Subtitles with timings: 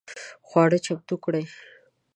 [0.47, 1.45] خواړه چمتو کړئ